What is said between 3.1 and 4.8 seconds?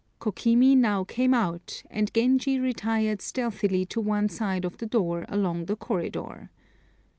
stealthily to one side of